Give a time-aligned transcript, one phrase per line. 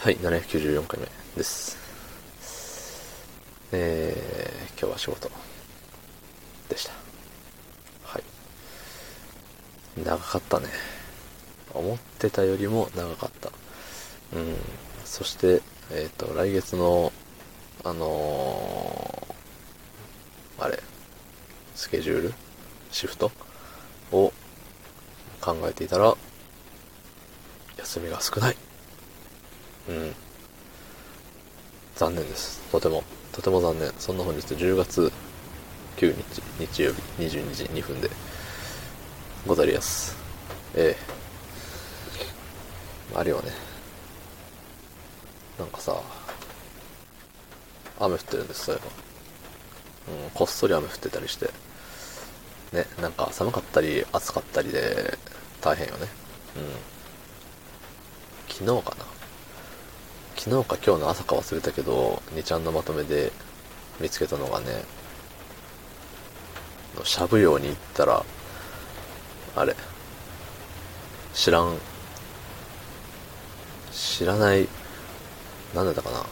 [0.00, 1.76] はい、794回目です。
[3.72, 5.28] えー、今日は仕事
[6.68, 6.92] でした。
[8.04, 8.22] はい。
[10.00, 10.68] 長かったね。
[11.74, 13.50] 思ってたよりも長かった。
[14.36, 14.54] うん。
[15.04, 17.12] そして、えっ、と、来月の、
[17.82, 20.78] あのー、あれ、
[21.74, 22.34] スケジュール？
[22.92, 23.32] シフト？
[24.12, 24.32] を
[25.40, 26.14] 考えていたら、
[27.78, 28.67] 休みが少ない。
[29.88, 30.14] うん。
[31.96, 32.60] 残念です。
[32.70, 33.02] とても、
[33.32, 33.92] とても残念。
[33.98, 35.12] そんな本日10月
[35.96, 38.10] 9日、日曜日22時2分で
[39.46, 40.14] ござりやす。
[40.74, 41.18] ええ
[43.14, 43.50] あるよね。
[45.58, 46.00] なんかさ、
[47.98, 50.18] 雨降ってるんです、そういえば。
[50.24, 51.50] うん、こっそり雨降ってたりして。
[52.72, 55.18] ね、なんか寒かったり暑かったりで
[55.60, 56.06] 大変よね。
[56.56, 56.62] うん。
[58.48, 59.17] 昨日かな
[60.48, 63.32] 昨日か今日の朝か忘れたけど、2ちゃんのまとめで
[64.00, 64.82] 見つけたのがね、
[67.04, 68.24] しゃぶ用に行ったら、
[69.54, 69.76] あれ、
[71.34, 71.76] 知らん、
[73.92, 74.66] 知らない、
[75.74, 76.24] なんだったかな。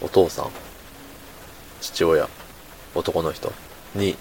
[0.00, 0.50] お父さん、
[1.82, 2.26] 父親、
[2.94, 3.52] 男の人
[3.94, 4.16] に、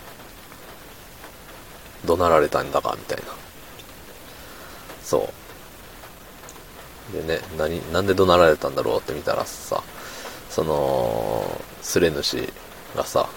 [2.03, 3.23] 怒鳴られたんだか、みたいな。
[5.01, 5.48] そう。
[7.13, 9.81] でね、何、なんで怒鳴られたんだろうって見たらさ、
[10.49, 12.47] その、スレ主
[12.95, 13.29] がさ、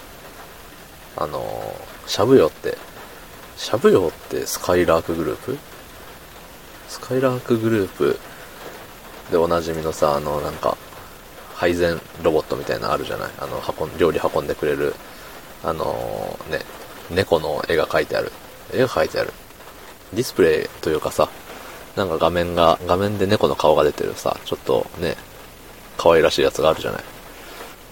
[1.16, 1.74] あの、
[2.06, 2.76] しゃぶよって、
[3.56, 5.58] しゃぶよってスカイラークグループ？
[6.88, 8.18] スカイラークグループ
[9.30, 10.76] でおなじみのさ、あの、なんか、
[11.54, 13.30] 配膳ロボットみたいなのあるじゃない？
[13.38, 14.94] あの、運ん、料理運んでくれる、
[15.62, 16.60] あのね、
[17.10, 18.32] 猫の絵が描いてある。
[18.72, 19.32] 絵が描いてある。
[20.12, 21.28] ディスプレイというかさ、
[21.96, 25.16] なんか画面が、画面で猫の顔が出てるさ、ちょっとね、
[25.98, 27.04] 可愛らしいやつがあるじゃない。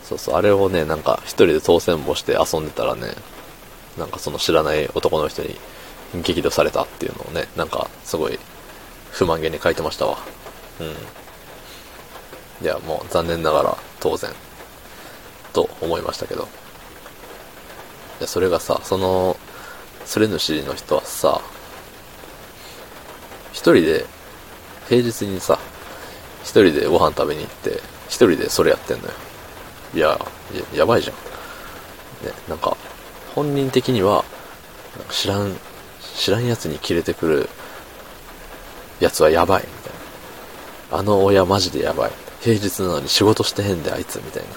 [0.04, 3.14] そうそう、あれをね、なんか一人で当選簿して遊んでたらね、
[3.98, 5.56] なんかその知らない男の人に
[6.22, 8.39] 激怒されたっていうのをね、なんかすごい
[9.10, 10.18] 不満げに書いてましたわ。
[10.80, 12.64] うん。
[12.64, 14.30] いや、もう残念ながら当然、
[15.52, 16.42] と思いましたけど。
[16.42, 19.36] いや、それがさ、その、
[20.05, 21.40] スレ主の人はさ、
[23.60, 24.06] 一人で、
[24.88, 25.58] 平日にさ、
[26.42, 29.12] 一人でご飯食べに行って、一人でそれやってんのよ。
[29.94, 30.18] いや、
[30.72, 31.16] ややばいじゃん。
[32.26, 32.74] ね、なんか、
[33.34, 34.24] 本人的には、
[35.10, 35.54] 知らん、
[36.14, 37.50] 知らんやつに切れてくる
[38.98, 39.92] やつはやばい、みたい
[40.92, 40.98] な。
[40.98, 42.10] あの親マジでやばい。
[42.40, 44.48] 平日なのに仕事してへんで、あいつ、みたいな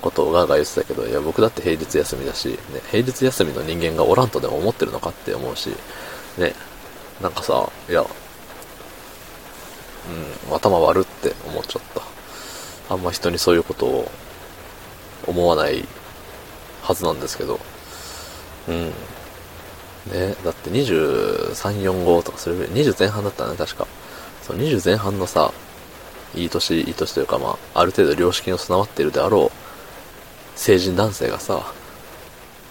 [0.00, 2.56] ことをガーガー言ってたけど、いや、僕だって平日休みだし、ね、
[2.90, 5.68] 平日休みの人間がおらんとでも思ってるのかって思うし、
[6.38, 6.54] ね、
[7.20, 8.02] なんかさ、いや、
[10.50, 12.94] うん、頭悪って思っちゃった。
[12.94, 14.10] あんま人にそういうことを
[15.26, 15.84] 思わない
[16.82, 17.58] はずなんですけど、
[18.68, 18.92] うん。
[20.12, 23.86] ね、だって23、4、5とかそれぐらい、20前半だったね、確か。
[24.42, 25.52] そう、20前半のさ、
[26.34, 31.72] いい年、いい年というかまあ、ある程度良識の備わっているであろう、成人男性がさ、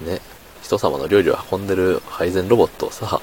[0.01, 0.21] ね、
[0.61, 3.21] 人様の料理を運んでる配膳ロボットをさ、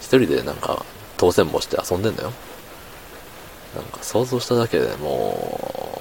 [0.00, 0.84] 一人でなんか、
[1.16, 2.32] 当選簿して遊んでんだよ。
[3.74, 6.00] なんか想像しただけでも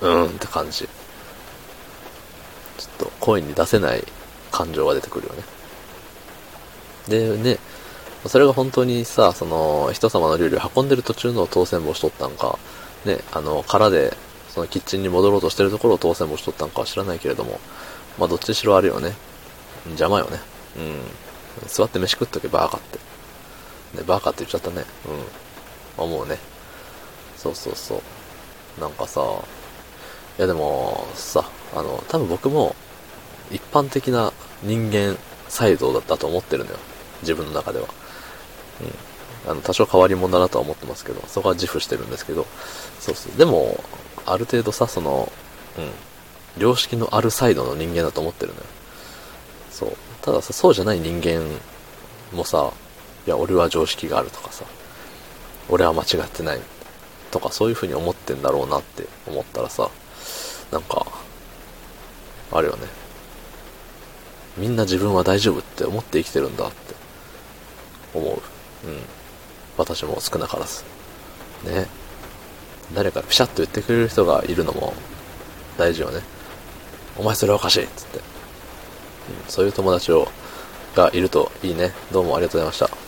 [0.00, 0.86] う、うん、うんって感じ。
[0.86, 0.88] ちょっ
[2.98, 4.04] と声に出せない
[4.50, 5.42] 感情が出てくるよね。
[7.08, 7.58] でね、
[8.26, 12.58] それが本当にさ、その、人様の料理を運んでる途中の当選簿しとったんか、
[13.04, 14.16] ね、あの、空で、
[14.50, 17.60] そのキッチンに戻ろうとしてるところを当選簿しとったんかは知らないけれども、
[18.18, 19.14] まあどっちにしろあるよね。
[19.86, 20.40] 邪魔よね。
[20.76, 21.00] うん。
[21.66, 22.98] 座って飯食っとけバーカって。
[23.98, 24.84] ね、バーカって言っちゃったね。
[25.98, 26.04] うん。
[26.04, 26.38] 思うね。
[27.36, 28.02] そうそうそ
[28.76, 28.80] う。
[28.80, 29.20] なんかさ、
[30.38, 32.74] いやでも、さ、あの、多分僕も、
[33.50, 34.32] 一般的な
[34.62, 35.16] 人間
[35.48, 36.78] サイドだったと思ってるのよ。
[37.22, 37.86] 自分の中では。
[39.46, 39.50] うん。
[39.50, 42.46] あの、多少変わり者だなとは思ってますけど、そこは自負してるんですけど、
[43.00, 43.38] そうそう。
[43.38, 43.82] でも、
[44.26, 45.32] ある程度さ、その、
[45.78, 45.90] うん。
[46.58, 48.64] 良識のあるサイドの人間だと思ってるのよ。
[49.76, 49.92] そう。
[50.22, 51.42] たださ、そうじゃない人間
[52.32, 52.72] もさ、
[53.26, 54.64] いや、俺は常識があるとかさ、
[55.68, 56.60] 俺は間違ってない
[57.30, 59.90] とか、そういう風に思ってんだろうなって思ったらさ、
[60.72, 61.06] なんか、
[62.52, 62.86] あるよね。
[64.56, 66.94] みんな自分は大丈夫って思って生きてるんだって
[68.14, 68.30] 思う。
[68.32, 69.00] うん。
[69.76, 70.84] 私も少なからず。
[71.64, 71.86] ね。
[72.94, 74.94] 誰かピシャッと言ってくれる人がいるのも
[75.76, 76.22] 大事よね。
[77.18, 78.20] お前それおかしいっつって。
[79.48, 80.28] そういう友達を
[80.94, 81.92] がいるといいね。
[82.10, 83.05] どうもありがとうございました。